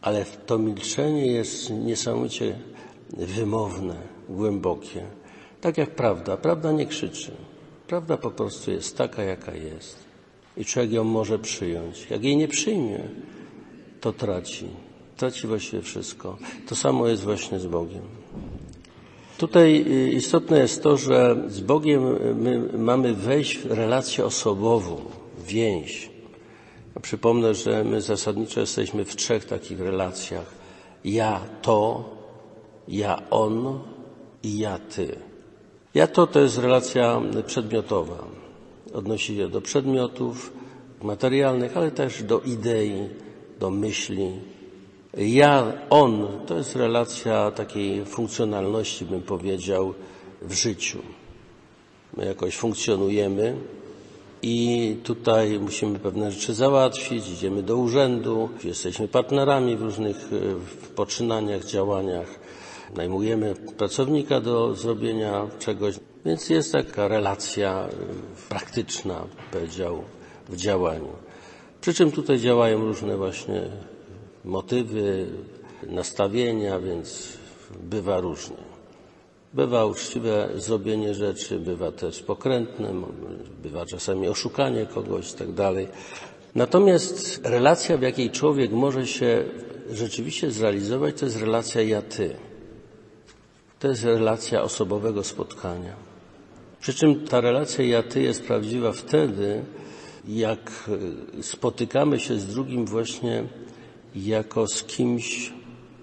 [0.03, 2.59] ale to milczenie jest niesamowicie
[3.13, 3.97] wymowne,
[4.29, 5.03] głębokie.
[5.61, 6.37] Tak jak prawda.
[6.37, 7.33] Prawda nie krzyczy.
[7.87, 9.97] Prawda po prostu jest taka, jaka jest.
[10.57, 12.07] I człowiek ją może przyjąć.
[12.11, 13.01] Jak jej nie przyjmie,
[14.01, 14.67] to traci.
[15.17, 16.37] Traci właściwie wszystko.
[16.69, 18.03] To samo jest właśnie z Bogiem.
[19.39, 22.03] Tutaj istotne jest to, że z Bogiem
[22.37, 24.97] my mamy wejść w relację osobową,
[25.47, 26.11] więź.
[27.03, 30.55] Przypomnę, że my zasadniczo jesteśmy w trzech takich relacjach.
[31.05, 32.05] Ja to,
[32.89, 33.81] ja on
[34.43, 35.17] i ja ty.
[35.95, 38.25] Ja to to jest relacja przedmiotowa.
[38.95, 40.53] Odnosi się do przedmiotów
[41.03, 43.09] materialnych, ale też do idei,
[43.61, 44.31] do myśli.
[45.17, 49.95] Ja, on to jest relacja takiej funkcjonalności, bym powiedział,
[50.43, 50.99] w życiu.
[52.17, 53.57] My jakoś funkcjonujemy
[54.43, 60.31] i tutaj musimy pewne rzeczy załatwić, idziemy do urzędu, jesteśmy partnerami w różnych
[60.97, 62.41] poczynaniach, działaniach
[62.95, 65.95] najmujemy pracownika do zrobienia czegoś,
[66.25, 67.89] więc jest taka relacja
[68.49, 70.05] praktyczna, powiedział,
[70.49, 71.30] w działaniu.
[71.81, 73.63] Przy czym tutaj działają różne właśnie
[74.45, 75.27] motywy,
[75.87, 77.29] nastawienia, więc
[77.83, 78.57] bywa różnie.
[79.55, 82.93] Bywa uczciwe zrobienie rzeczy, bywa też pokrętne,
[83.63, 85.89] bywa czasami oszukanie kogoś i tak dalej.
[86.55, 89.45] Natomiast relacja, w jakiej człowiek może się
[89.93, 92.37] rzeczywiście zrealizować, to jest relacja ja-ty.
[93.79, 95.95] To jest relacja osobowego spotkania.
[96.81, 99.63] Przy czym ta relacja ja-ty jest prawdziwa wtedy,
[100.29, 100.91] jak
[101.43, 103.45] spotykamy się z drugim właśnie
[104.15, 105.53] jako z kimś,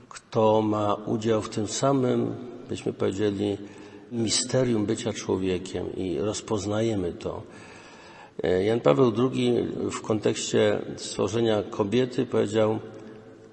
[0.09, 2.35] kto ma udział w tym samym,
[2.69, 3.57] byśmy powiedzieli,
[4.11, 7.41] misterium bycia człowiekiem i rozpoznajemy to.
[8.65, 12.79] Jan Paweł II w kontekście stworzenia kobiety powiedział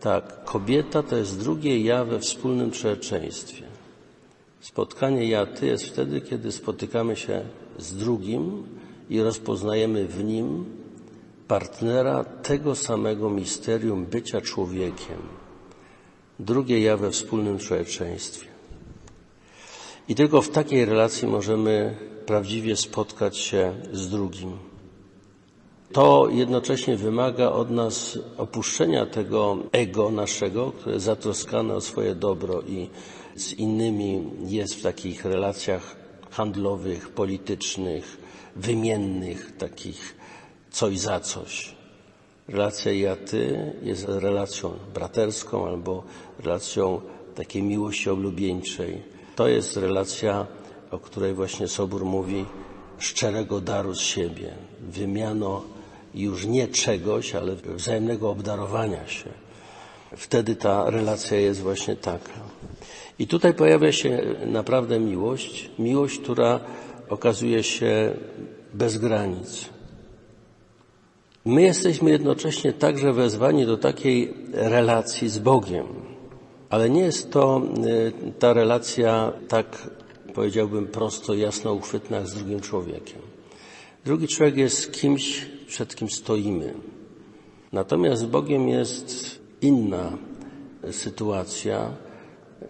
[0.00, 3.62] tak, kobieta to jest drugie ja we wspólnym człowieczeństwie.
[4.60, 7.42] Spotkanie ja-ty jest wtedy, kiedy spotykamy się
[7.78, 8.62] z drugim
[9.10, 10.64] i rozpoznajemy w nim
[11.48, 15.18] partnera tego samego misterium bycia człowiekiem.
[16.38, 18.46] Drugie ja we wspólnym człowieczeństwie.
[20.08, 24.52] I tylko w takiej relacji możemy prawdziwie spotkać się z drugim.
[25.92, 32.88] To jednocześnie wymaga od nas opuszczenia tego ego naszego, które zatroskane o swoje dobro i
[33.36, 36.03] z innymi jest w takich relacjach
[36.34, 38.16] handlowych, politycznych,
[38.56, 40.16] wymiennych, takich
[40.70, 41.74] coś za coś.
[42.48, 46.04] Relacja ja-ty jest relacją braterską albo
[46.38, 47.00] relacją
[47.34, 49.02] takiej miłości oblubieńczej.
[49.36, 50.46] To jest relacja,
[50.90, 52.44] o której właśnie Sobór mówi,
[52.98, 55.62] szczerego daru z siebie, wymiano
[56.14, 59.30] już nie czegoś, ale wzajemnego obdarowania się.
[60.16, 62.40] Wtedy ta relacja jest właśnie taka.
[63.18, 66.60] I tutaj pojawia się naprawdę miłość, miłość, która
[67.08, 68.14] okazuje się
[68.74, 69.68] bez granic.
[71.44, 75.86] My jesteśmy jednocześnie także wezwani do takiej relacji z Bogiem,
[76.70, 79.90] ale nie jest to y, ta relacja tak,
[80.34, 83.18] powiedziałbym, prosto, jasno uchwytna jak z drugim człowiekiem.
[84.04, 86.74] Drugi człowiek jest kimś, przed kim stoimy.
[87.72, 90.18] Natomiast z Bogiem jest inna
[90.90, 91.90] sytuacja,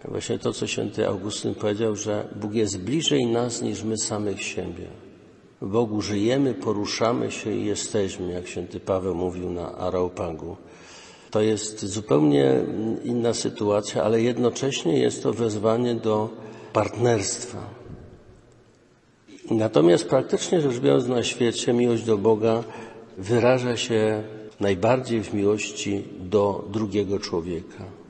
[0.03, 4.87] Właśnie to, co święty Augustyn powiedział, że Bóg jest bliżej nas niż my samych siebie.
[5.61, 10.55] W Bogu żyjemy, poruszamy się i jesteśmy, jak święty Paweł mówił na Araupagu.
[11.31, 12.53] To jest zupełnie
[13.03, 16.29] inna sytuacja, ale jednocześnie jest to wezwanie do
[16.73, 17.69] partnerstwa.
[19.51, 22.63] Natomiast praktycznie rzecz biorąc na świecie miłość do Boga
[23.17, 24.23] wyraża się
[24.59, 28.04] najbardziej w miłości do drugiego człowieka.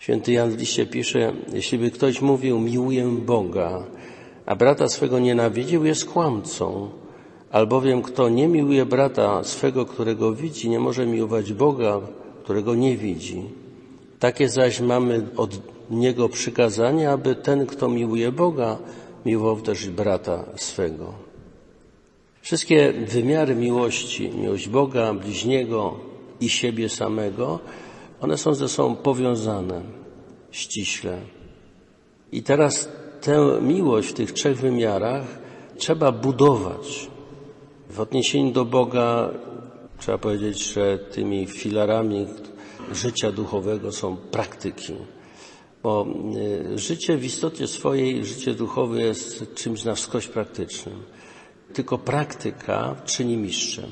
[0.00, 3.82] Święty Jan w liście pisze, jeśli by ktoś mówił miłuję Boga,
[4.46, 6.90] a brata swego nienawidził, jest kłamcą.
[7.50, 12.00] Albowiem kto nie miłuje brata swego, którego widzi, nie może miłować Boga,
[12.44, 13.42] którego nie widzi.
[14.18, 15.60] Takie zaś mamy od
[15.90, 18.78] Niego przykazanie, aby ten, kto miłuje Boga,
[19.26, 21.12] miłował też brata swego.
[22.40, 25.94] Wszystkie wymiary miłości, miłość Boga, bliźniego
[26.40, 27.58] i siebie samego,
[28.20, 29.82] one są ze sobą powiązane
[30.50, 31.20] ściśle.
[32.32, 32.88] I teraz
[33.20, 35.24] tę miłość w tych trzech wymiarach
[35.76, 37.10] trzeba budować.
[37.90, 39.30] W odniesieniu do Boga
[39.98, 42.26] trzeba powiedzieć, że tymi filarami
[42.92, 44.94] życia duchowego są praktyki.
[45.82, 46.06] Bo
[46.74, 51.02] y, życie w istocie swojej, życie duchowe jest czymś na wskroś praktycznym.
[51.72, 53.90] Tylko praktyka czyni mistrzem.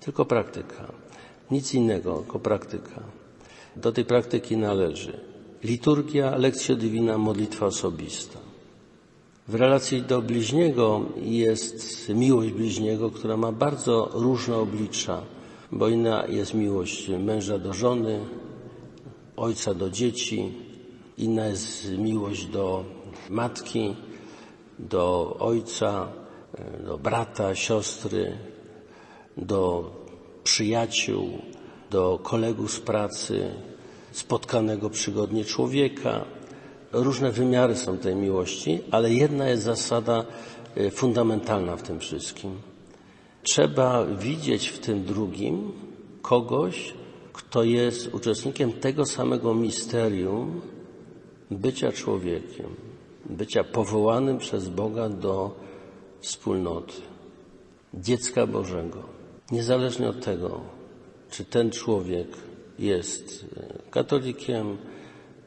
[0.00, 0.92] Tylko praktyka.
[1.50, 3.02] Nic innego, tylko praktyka.
[3.76, 5.12] Do tej praktyki należy
[5.64, 8.38] liturgia, lekcja dywina, modlitwa osobista.
[9.48, 15.22] W relacji do bliźniego jest miłość bliźniego, która ma bardzo różne oblicza,
[15.72, 18.20] bo inna jest miłość męża do żony,
[19.36, 20.52] ojca do dzieci,
[21.18, 22.84] inna jest miłość do
[23.30, 23.96] matki,
[24.78, 26.08] do ojca,
[26.86, 28.32] do brata, siostry,
[29.36, 29.90] do
[30.44, 31.28] przyjaciół,
[31.94, 33.50] do kolegów z pracy,
[34.12, 36.24] spotkanego przygodnie człowieka.
[36.92, 40.24] Różne wymiary są tej miłości, ale jedna jest zasada
[40.76, 42.50] e, fundamentalna w tym wszystkim.
[43.42, 45.72] Trzeba widzieć w tym drugim
[46.22, 46.94] kogoś,
[47.32, 50.60] kto jest uczestnikiem tego samego misterium
[51.50, 52.70] bycia człowiekiem,
[53.30, 55.50] bycia powołanym przez Boga do
[56.20, 56.94] wspólnoty,
[57.94, 59.02] dziecka Bożego.
[59.50, 60.73] Niezależnie od tego,
[61.36, 62.28] czy ten człowiek
[62.78, 64.76] jest e, katolikiem,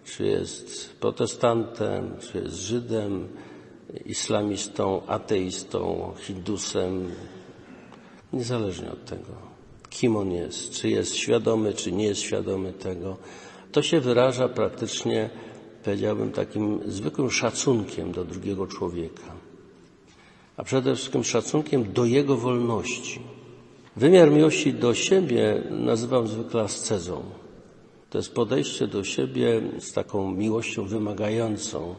[0.06, 3.28] czy jest protestantem, czy jest Żydem,
[4.06, 7.12] islamistą, ateistą, hindusem,
[8.34, 9.34] niezależnie od tego,
[9.89, 13.17] kim on jest, czy jest świadomy, czy nie jest świadomy tego,
[13.71, 15.30] to się wyraża praktycznie,
[15.84, 19.32] powiedziałbym, takim zwykłym szacunkiem do drugiego człowieka,
[20.58, 23.37] a przede wszystkim szacunkiem do jego wolności
[23.97, 27.23] Wymiar miłości do siebie nazywam zwykle ascezą.
[28.10, 31.95] To jest podejście do siebie z taką miłością wymagającą,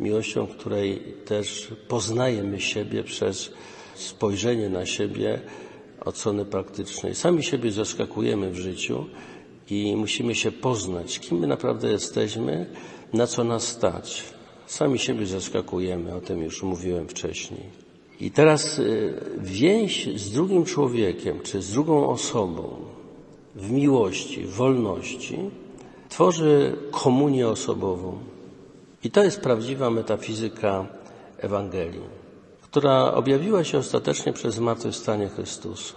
[0.00, 3.52] miłością, w której też poznajemy siebie przez
[3.94, 5.40] spojrzenie na siebie
[6.04, 7.14] od strony praktycznej.
[7.14, 9.06] Sami siebie zaskakujemy w życiu
[9.70, 12.66] i musimy się poznać, kim my naprawdę jesteśmy,
[13.12, 14.24] na co nas stać.
[14.66, 17.83] Sami siebie zaskakujemy, o tym już mówiłem wcześniej.
[18.20, 22.76] I teraz y, więź z drugim człowiekiem, czy z drugą osobą
[23.54, 25.38] w miłości, w wolności
[26.08, 28.18] tworzy komunię osobową.
[29.04, 30.86] I to jest prawdziwa metafizyka
[31.38, 32.08] Ewangelii,
[32.62, 35.94] która objawiła się ostatecznie przez zmartwychwstanie Chrystusa.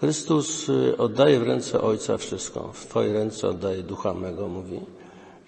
[0.00, 2.70] Chrystus y, oddaje w ręce Ojca wszystko.
[2.72, 4.80] W Twoje ręce oddaje Ducha mego, mówi.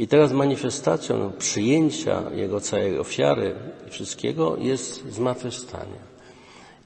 [0.03, 3.55] I teraz manifestacją przyjęcia Jego całej ofiary
[3.87, 6.01] i wszystkiego jest zmartwychwstanie.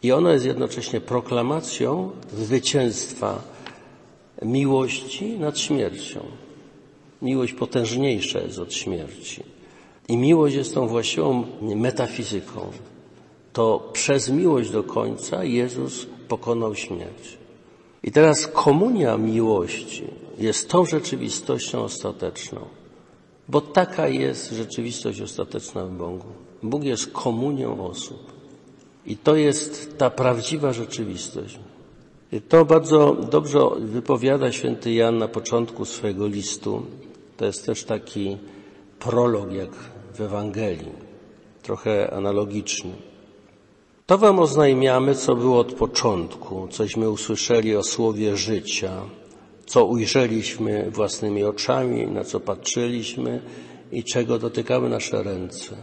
[0.03, 3.43] I ono jest jednocześnie proklamacją zwycięstwa
[4.43, 6.21] miłości nad śmiercią.
[7.23, 9.43] Miłość potężniejsza jest od śmierci.
[10.09, 12.61] I miłość jest tą właściwą metafizyką.
[13.53, 17.39] To przez miłość do końca Jezus pokonał śmierć.
[18.03, 20.05] I teraz komunia miłości
[20.39, 22.61] jest tą rzeczywistością ostateczną.
[23.49, 26.27] Bo taka jest rzeczywistość ostateczna w Bogu.
[26.63, 28.33] Bóg jest komunią osób.
[29.07, 31.59] I to jest ta prawdziwa rzeczywistość.
[32.33, 36.83] I to bardzo dobrze wypowiada święty Jan na początku swojego listu.
[37.37, 38.37] To jest też taki
[38.99, 39.71] prolog jak
[40.15, 40.93] w Ewangelii,
[41.63, 42.93] trochę analogiczny.
[44.07, 49.03] To wam oznajmiamy, co było od początku, cośmy usłyszeli o słowie życia,
[49.67, 53.41] co ujrzeliśmy własnymi oczami, na co patrzyliśmy
[53.93, 55.77] i czego dotykały nasze ręce.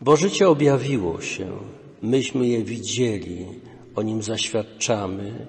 [0.00, 1.52] Bo życie objawiło się,
[2.02, 3.46] myśmy je widzieli,
[3.96, 5.46] o nim zaświadczamy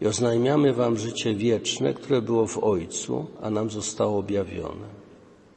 [0.00, 4.86] i oznajmiamy wam życie wieczne, które było w Ojcu, a nam zostało objawione.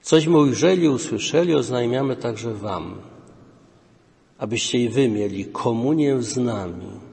[0.01, 3.01] Cośmy ujrzeli, usłyszeli, oznajmiamy także wam,
[4.37, 7.06] abyście i wy mieli komunię z nami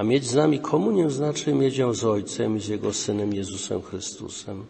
[0.00, 3.82] a mieć z nami komunię znaczy mieć ją z Ojcem i z Jego Synem Jezusem
[3.82, 4.66] Chrystusem.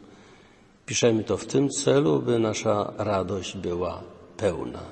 [0.86, 4.02] Piszemy to w tym celu, by nasza radość była
[4.36, 4.82] pełna.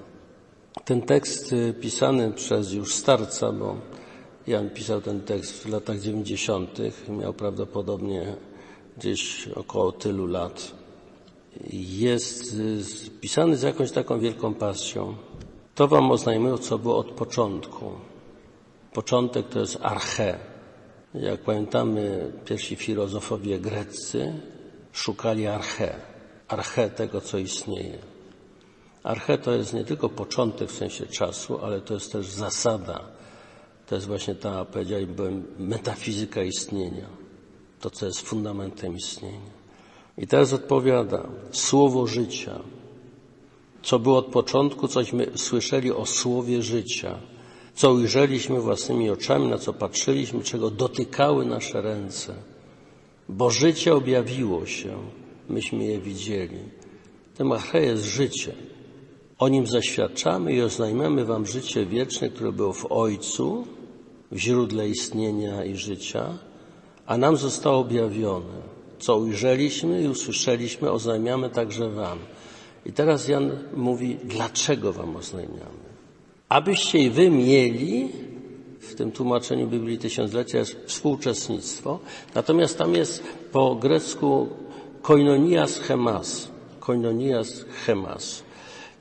[0.85, 3.77] Ten tekst y, pisany przez już starca, bo
[4.47, 8.37] Jan pisał ten tekst w latach dziewięćdziesiątych, miał prawdopodobnie
[8.99, 10.75] gdzieś około tylu lat,
[11.73, 15.15] jest y, pisany z jakąś taką wielką pasją.
[15.75, 17.91] To wam oznajmiło, co było od początku.
[18.93, 20.39] Początek to jest arche.
[21.15, 24.33] Jak pamiętamy, pierwsi filozofowie greccy
[24.93, 25.95] szukali arche.
[26.49, 27.99] Arche tego, co istnieje.
[29.03, 33.05] Arche to jest nie tylko początek w sensie czasu, ale to jest też zasada.
[33.87, 37.07] To jest właśnie ta, powiedziałbym, metafizyka istnienia.
[37.81, 39.59] To, co jest fundamentem istnienia.
[40.19, 42.61] I teraz odpowiada słowo życia.
[43.83, 47.19] Co było od początku, cośmy słyszeli o słowie życia.
[47.79, 52.35] Co ujrzeliśmy własnymi oczami, na co patrzyliśmy, czego dotykały nasze ręce.
[53.29, 54.97] Bo życie objawiło się,
[55.49, 56.59] myśmy je widzieli.
[57.37, 58.53] Ten Arche jest życie.
[59.39, 63.67] O nim zaświadczamy i oznajmiamy Wam życie wieczne, które było w Ojcu,
[64.33, 66.39] w źródle istnienia i życia,
[67.07, 68.63] a nam zostało objawione.
[68.99, 72.19] Co ujrzeliśmy i usłyszeliśmy, oznajmiamy także Wam.
[72.87, 75.88] I teraz Jan mówi, dlaczego Wam oznajmiamy?
[76.49, 78.09] Abyście Wy mieli,
[78.81, 81.03] w tym tłumaczeniu Biblii Tysiąclecia jest
[82.35, 84.49] natomiast tam jest po grecku
[85.03, 86.49] koinonias chemas,
[86.81, 88.43] koinonias chemas.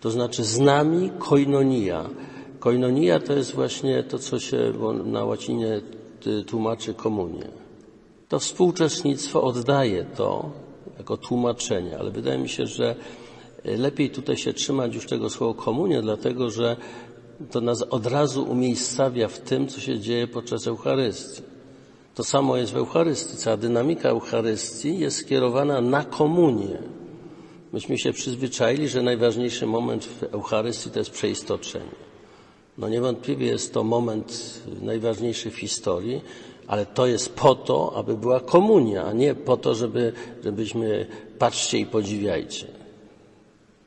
[0.02, 2.10] To znaczy z nami koinonia.
[2.60, 4.74] Koinonia to jest właśnie to, co się
[5.06, 5.82] na łacinie
[6.48, 7.48] tłumaczy komunię.
[8.30, 10.50] To współuczestnictwo oddaje to
[10.98, 12.96] jako tłumaczenie, ale wydaje mi się, że
[13.64, 16.78] lepiej tutaj się trzymać już tego słowa komunia, dlatego że
[17.52, 21.41] to nas od razu umiejscawia w tym, co się dzieje podczas Eucharystii.
[22.15, 23.38] To samo jest w Eucharystii.
[23.38, 26.78] Cała dynamika Eucharystii jest skierowana na komunię.
[27.73, 31.95] Myśmy się przyzwyczaili, że najważniejszy moment w Eucharystii to jest przeistoczenie.
[32.78, 36.21] No niewątpliwie jest to moment najważniejszy w historii,
[36.67, 41.08] ale to jest po to, aby była komunia, a nie po to, żeby, żebyśmy
[41.39, 42.77] patrzcie i podziwiajcie.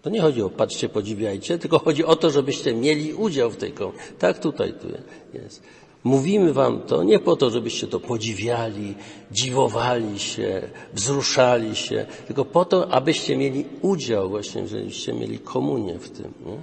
[0.03, 3.73] To nie chodzi o patrzcie, podziwiajcie, tylko chodzi o to, żebyście mieli udział w tej
[3.73, 4.01] komunii.
[4.19, 4.89] Tak tutaj tu
[5.39, 5.63] jest.
[6.05, 8.95] Mówimy wam to nie po to, żebyście to podziwiali,
[9.33, 10.63] dziwowali się,
[10.95, 16.33] wzruszali się, tylko po to, abyście mieli udział właśnie, żebyście mieli komunię w tym.
[16.47, 16.57] Nie?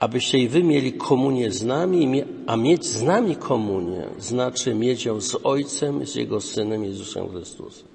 [0.00, 5.20] Abyście i wy mieli komunię z nami, a mieć z nami komunię znaczy mieć ją
[5.20, 7.88] z Ojcem, z Jego Synem Jezusem Chrystusem.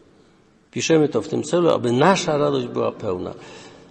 [0.71, 3.33] Piszemy to w tym celu, aby nasza radość była pełna.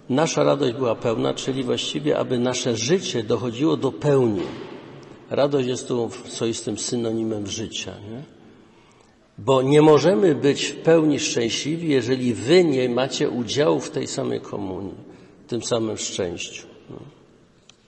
[0.09, 4.41] Nasza radość była pełna, czyli właściwie, aby nasze życie dochodziło do pełni
[5.29, 8.23] Radość jest tu swoistym synonimem życia, nie?
[9.37, 14.41] Bo nie możemy być w pełni szczęśliwi, jeżeli wy nie macie udziału w tej samej
[14.41, 14.93] komunii,
[15.45, 16.67] w tym samym szczęściu.
[16.89, 16.97] No.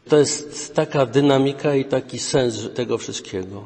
[0.09, 3.63] To jest taka dynamika i taki sens tego wszystkiego.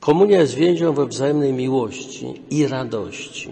[0.00, 3.50] Komunia jest więzią we wzajemnej miłości i radości.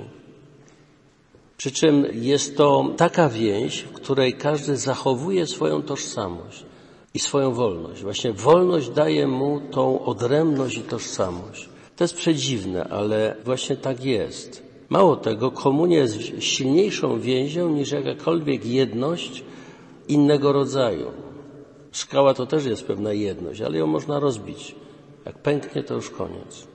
[1.63, 6.65] Przy czym jest to taka więź, w której każdy zachowuje swoją tożsamość
[7.15, 8.03] i swoją wolność.
[8.03, 11.69] Właśnie wolność daje mu tą odrębność i tożsamość.
[11.97, 14.63] To jest przedziwne, ale właśnie tak jest.
[14.89, 19.45] Mało tego, komunia jest silniejszą więzią niż jakakolwiek jedność
[20.09, 21.07] innego rodzaju.
[21.93, 24.75] Skała to też jest pewna jedność, ale ją można rozbić.
[25.27, 26.67] Jak pęknie, to już koniec.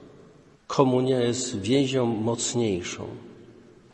[0.67, 3.26] Komunia jest więzią mocniejszą.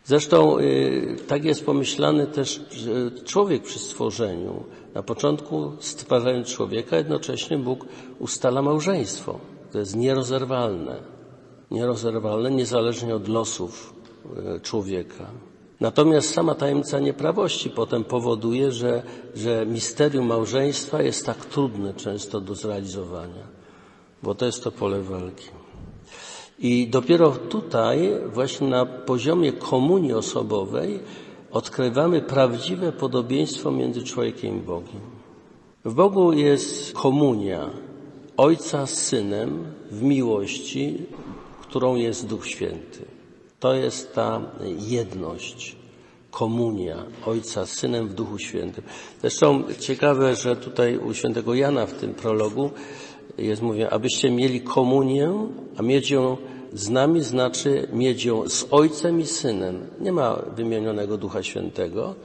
[0.06, 2.62] Zresztą y, tak jest pomyślany też
[3.26, 4.64] człowiek przy stworzeniu.
[4.94, 7.86] Na początku stwarzając człowieka, jednocześnie Bóg
[8.20, 9.40] ustala małżeństwo.
[9.72, 10.96] To jest nierozerwalne.
[11.72, 13.94] Nierozerwalne, niezależnie od losów
[14.58, 15.26] y, człowieka.
[15.80, 19.04] Natomiast sama tajemnica nieprawości potem powoduje, że,
[19.36, 23.48] że misterium małżeństwa jest tak trudne często do zrealizowania,
[24.24, 25.63] bo to jest to pole walki.
[26.60, 31.00] I dopiero tutaj, właśnie na poziomie komunii osobowej,
[31.52, 35.02] odkrywamy prawdziwe podobieństwo między człowiekiem i Bogiem.
[35.86, 37.70] W Bogu jest komunia
[38.38, 40.98] Ojca z Synem w miłości,
[41.62, 43.06] którą jest Duch Święty.
[43.60, 44.42] To jest ta
[44.90, 45.76] jedność,
[46.32, 48.84] komunia Ojca z Synem w Duchu Świętym.
[49.22, 52.72] Zresztą ciekawe, że tutaj u świętego Jana w tym prologu
[53.38, 55.34] jest mówione, abyście mieli komunię,
[55.78, 56.38] a mieć ją
[56.74, 59.88] z nami znaczy mieć ją z Ojcem i Synem.
[60.00, 62.16] Nie ma wymienionego Ducha Świętego,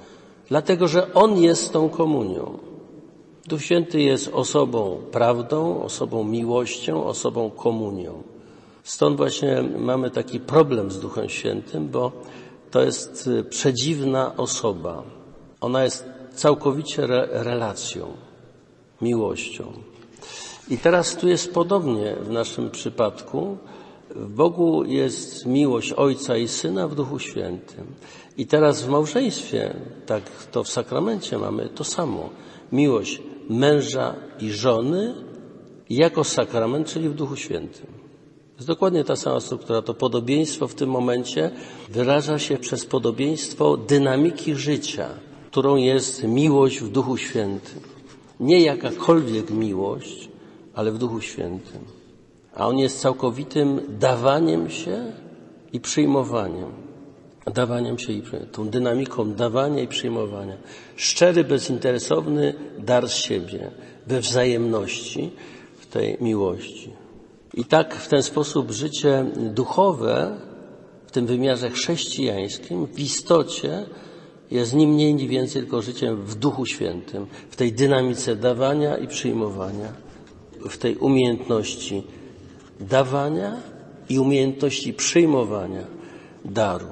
[0.48, 2.58] dlatego że On jest tą komunią.
[3.46, 8.22] Duch Święty jest osobą prawdą, osobą miłością, osobą komunią.
[8.82, 12.12] Stąd właśnie mamy taki problem z Duchem Świętym, bo
[12.70, 15.02] to jest przedziwna osoba.
[15.60, 18.06] Ona jest całkowicie re relacją,
[19.02, 19.72] miłością.
[20.70, 23.56] I teraz tu jest podobnie w naszym przypadku.
[24.10, 27.86] W Bogu jest miłość Ojca i Syna w Duchu Świętym.
[28.36, 29.74] I teraz w małżeństwie,
[30.06, 32.30] tak to w sakramencie mamy to samo.
[32.72, 35.14] Miłość męża i żony
[35.90, 37.86] jako sakrament, czyli w Duchu Świętym.
[38.56, 39.82] Jest dokładnie ta sama struktura.
[39.82, 41.50] To podobieństwo w tym momencie
[41.88, 45.08] wyraża się przez podobieństwo dynamiki życia,
[45.50, 47.80] którą jest miłość w Duchu Świętym.
[48.40, 50.27] Nie jakakolwiek miłość,
[50.78, 51.80] ale w Duchu Świętym.
[52.54, 55.12] A on jest całkowitym dawaniem się
[55.72, 56.70] i przyjmowaniem.
[57.54, 58.22] Dawaniem się i.
[58.52, 60.56] Tą dynamiką dawania i przyjmowania.
[60.96, 63.70] Szczery, bezinteresowny dar z siebie,
[64.06, 65.30] we wzajemności,
[65.78, 66.92] w tej miłości.
[67.54, 70.38] I tak w ten sposób życie duchowe
[71.06, 73.86] w tym wymiarze chrześcijańskim w istocie
[74.50, 79.08] jest ni mniej, ni więcej tylko życiem w Duchu Świętym, w tej dynamice dawania i
[79.08, 80.07] przyjmowania,
[80.70, 82.02] w tej umiejętności
[82.80, 83.56] dawania
[84.08, 85.84] i umiejętności przyjmowania
[86.44, 86.86] daru.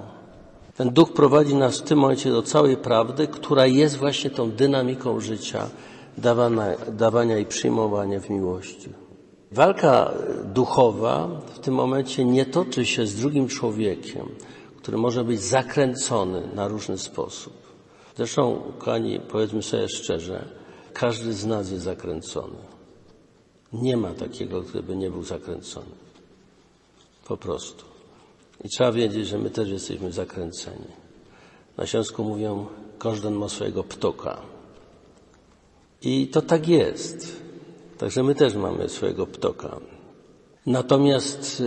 [0.76, 5.20] Ten duch prowadzi nas w tym momencie do całej prawdy, która jest właśnie tą dynamiką
[5.20, 5.70] życia
[6.18, 8.88] dawania, dawania i przyjmowania w miłości.
[9.52, 10.10] Walka
[10.44, 14.28] duchowa w tym momencie nie toczy się z drugim człowiekiem,
[14.76, 17.52] który może być zakręcony na różny sposób.
[18.16, 20.44] Zresztą, kochani, powiedzmy sobie szczerze,
[20.92, 22.75] każdy z nas jest zakręcony.
[23.72, 25.86] Nie ma takiego, który by nie był zakręcony.
[27.28, 27.84] Po prostu.
[28.64, 30.86] I trzeba wiedzieć, że my też jesteśmy zakręceni.
[31.76, 32.66] Na Śląsku mówią,
[32.98, 34.40] każdy ma swojego ptoka.
[36.02, 37.36] I to tak jest.
[37.98, 39.80] Także my też mamy swojego ptoka.
[40.66, 41.62] Natomiast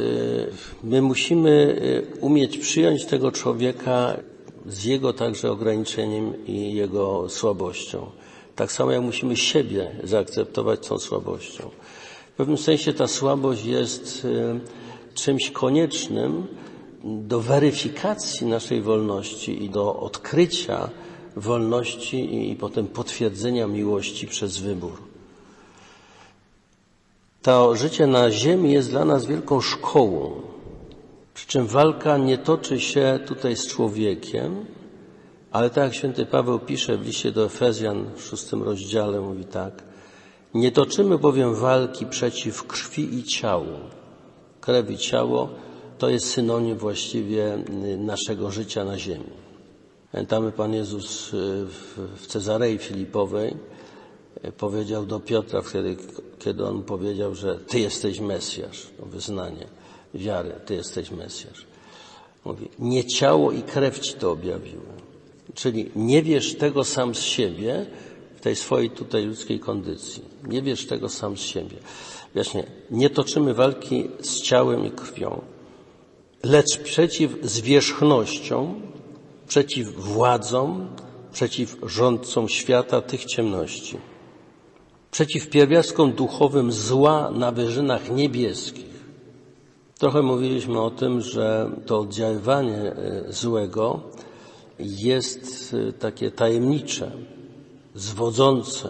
[0.84, 1.82] my musimy
[2.22, 4.18] umieć przyjąć tego człowieka
[4.68, 8.12] z jego także ograniczeniem i jego słabością.
[8.60, 11.70] Tak samo jak musimy siebie zaakceptować tą słabością.
[12.34, 14.28] W pewnym sensie ta słabość jest
[15.14, 16.48] czymś koniecznym
[17.04, 20.90] do weryfikacji naszej wolności i do odkrycia
[21.36, 25.02] wolności i potem potwierdzenia miłości przez wybór.
[27.42, 30.42] To życie na ziemi jest dla nas wielką szkołą.
[31.34, 34.66] Przy czym walka nie toczy się tutaj z człowiekiem,
[35.52, 39.84] ale tak jak święty Paweł pisze w liście do Efezjan w szóstym rozdziale, mówi tak.
[40.54, 43.80] Nie toczymy bowiem walki przeciw krwi i ciału.
[44.62, 45.50] Krew i ciało
[45.98, 47.58] to jest synonim właściwie
[47.98, 49.30] naszego życia na ziemi.
[50.12, 51.30] Pamiętamy Pan Jezus
[52.16, 53.58] w Cezarei Filipowej
[54.58, 55.98] powiedział do Piotra wtedy,
[56.40, 59.68] kiedy on powiedział, że Ty jesteś Mesjasz, wyznanie
[60.14, 61.66] wiary, Ty jesteś Mesjasz.
[62.46, 64.99] Mówi, nie ciało i krew Ci to objawiły.
[65.60, 67.86] Czyli nie wiesz tego sam z siebie
[68.36, 70.24] w tej swojej tutaj ludzkiej kondycji.
[70.48, 71.78] Nie wiesz tego sam z siebie.
[72.34, 75.42] Właśnie, nie toczymy walki z ciałem i krwią,
[76.44, 78.82] lecz przeciw zwierzchnościom,
[79.48, 80.88] przeciw władzom,
[81.32, 83.98] przeciw rządcom świata tych ciemności
[85.12, 88.90] przeciw pierwiastkom duchowym zła na wyżynach niebieskich.
[89.98, 92.96] Trochę mówiliśmy o tym, że to oddziaływanie
[93.30, 94.00] złego
[94.80, 97.12] jest takie tajemnicze,
[97.96, 98.90] zwodzące,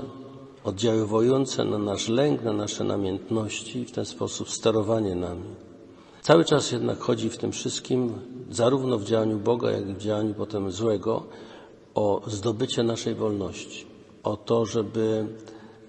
[0.64, 5.56] oddziaływujące na nasz lęk, na nasze namiętności i w ten sposób sterowanie nami.
[6.22, 8.14] Cały czas jednak chodzi w tym wszystkim,
[8.52, 11.24] zarówno w działaniu Boga, jak i w działaniu potem złego,
[11.96, 13.86] o zdobycie naszej wolności,
[14.24, 15.28] o to, żeby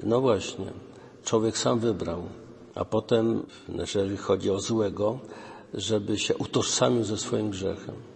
[0.02, 0.66] no właśnie,
[1.24, 2.22] człowiek sam wybrał,
[2.74, 3.42] a potem,
[3.78, 5.18] jeżeli chodzi o złego,
[5.74, 8.09] żeby się utożsamił ze swoim grzechem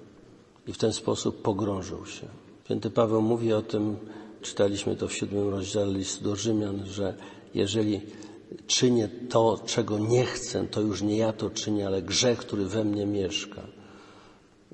[0.66, 2.26] i w ten sposób pogrążył się.
[2.64, 3.96] Święty Paweł mówi o tym,
[4.42, 7.14] czytaliśmy to w siódmym rozdziale listu do Rzymian, że
[7.54, 8.00] jeżeli
[8.66, 12.84] czynię to, czego nie chcę, to już nie ja to czynię, ale grzech, który we
[12.84, 13.62] mnie mieszka.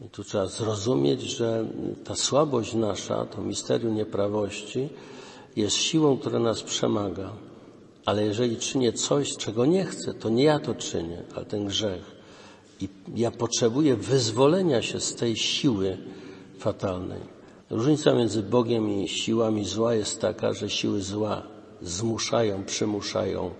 [0.04, 1.66] I tu trzeba zrozumieć, że
[2.04, 4.88] ta słabość nasza, to misterium nieprawości,
[5.56, 7.32] jest siłą, która nas przemaga.
[8.06, 12.19] Ale jeżeli czynię coś, czego nie chcę, to nie ja to czynię, ale ten grzech.
[12.80, 15.98] I ja potrzebuję wyzwolenia się z tej siły
[16.58, 17.20] fatalnej.
[17.70, 21.42] Różnica między Bogiem i siłami zła jest taka, że siły zła
[21.82, 23.50] zmuszają, przymuszają,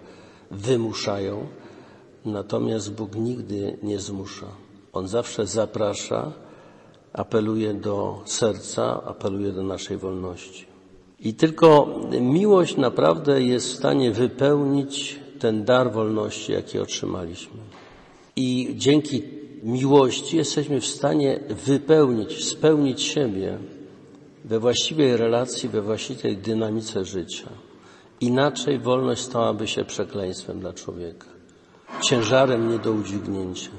[0.51, 1.47] wymuszają,
[2.25, 4.47] natomiast Bóg nigdy nie zmusza.
[4.93, 6.33] On zawsze zaprasza,
[7.13, 10.67] apeluje do serca, apeluje do naszej wolności.
[11.21, 17.61] I tylko miłość naprawdę jest w stanie wypełnić ten dar wolności, jaki otrzymaliśmy.
[18.37, 19.23] I dzięki
[19.63, 23.59] miłości jesteśmy w stanie wypełnić, spełnić siebie
[24.45, 27.49] we właściwej relacji, we właściwej dynamice życia.
[28.21, 31.27] Inaczej wolność stałaby się przekleństwem dla człowieka,
[32.03, 33.71] ciężarem nie do udźwignięcia.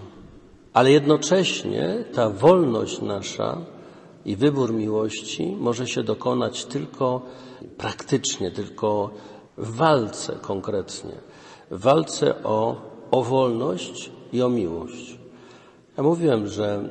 [0.74, 3.58] Ale jednocześnie ta wolność nasza
[4.26, 7.22] i wybór miłości może się dokonać tylko
[7.78, 9.10] praktycznie, tylko
[9.58, 11.16] w walce konkretnie,
[11.72, 12.76] w walce o,
[13.12, 15.18] o wolność i o miłość.
[15.98, 16.84] Ja mówiłem, że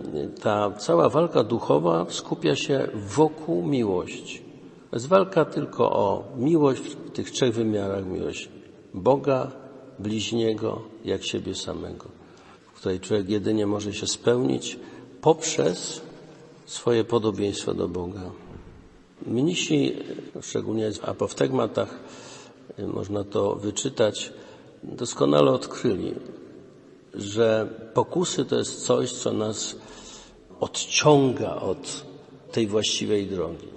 [0.42, 4.42] ta cała walka duchowa skupia się wokół miłości.
[4.90, 8.48] To jest walka tylko o miłość w tych trzech wymiarach miłość
[8.94, 9.50] Boga,
[9.98, 12.04] bliźniego, jak siebie samego,
[12.72, 14.78] w której człowiek jedynie może się spełnić
[15.20, 16.00] poprzez
[16.66, 18.30] swoje podobieństwo do Boga.
[19.26, 19.96] Mnisi,
[20.40, 22.00] szczególnie w apoftegmatach,
[22.78, 24.32] można to wyczytać,
[24.82, 26.14] doskonale odkryli,
[27.14, 29.76] że pokusy to jest coś, co nas
[30.60, 32.04] odciąga od
[32.52, 33.68] tej właściwej drogi.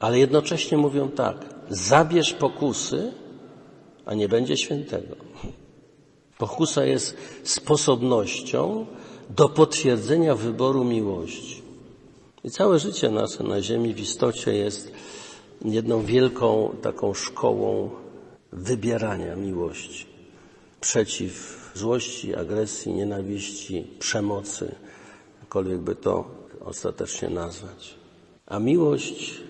[0.00, 3.12] Ale jednocześnie mówią tak, zabierz pokusy,
[4.06, 5.16] a nie będzie świętego.
[6.38, 8.86] Pokusa jest sposobnością
[9.30, 11.62] do potwierdzenia wyboru miłości.
[12.44, 14.92] I całe życie nasze na ziemi w istocie jest
[15.64, 17.90] jedną wielką taką szkołą
[18.52, 20.06] wybierania miłości
[20.80, 24.74] przeciw złości, agresji, nienawiści, przemocy,
[25.40, 26.24] jakkolwiek by to
[26.60, 27.94] ostatecznie nazwać.
[28.46, 29.40] A miłość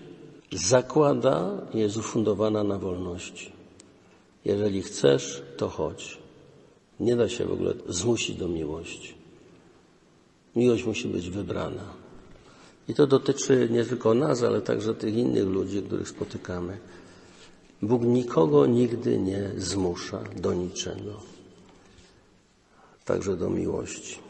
[0.53, 3.53] zakłada jest ufundowana na wolności.
[4.45, 6.19] Jeżeli chcesz, to chodź.
[7.01, 9.15] Nie da się w ogóle zmusić do miłości.
[10.57, 11.85] Miłość musi być wybrana.
[12.89, 16.79] I to dotyczy nie tylko nas, ale także tych innych ludzi, których spotykamy.
[17.83, 21.21] Bóg nikogo nigdy nie zmusza do niczego,
[23.09, 24.28] także do miłości.